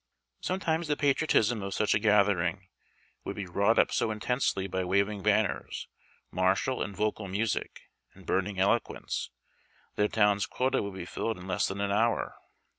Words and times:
Sometimes 0.39 0.87
the 0.87 0.97
patriotism 0.97 1.61
of 1.61 1.75
such 1.75 1.93
a 1.93 1.99
gathering 1.99 2.67
would 3.23 3.35
be 3.35 3.45
wrought 3.45 3.77
up 3.77 3.91
so 3.91 4.09
intensely 4.09 4.65
by 4.65 4.83
waving 4.83 5.21
banners, 5.21 5.87
martial 6.31 6.81
and 6.81 6.95
vocal 6.95 7.27
music, 7.27 7.81
and 8.15 8.25
burning 8.25 8.59
eloquence, 8.59 9.29
that 9.97 10.05
a 10.05 10.09
town's 10.09 10.47
quota 10.47 10.79
Avould 10.79 10.95
be 10.95 11.05
filled 11.05 11.37
in 11.37 11.45
less 11.45 11.67
than 11.67 11.79
an 11.79 11.91
hour. 11.91 12.33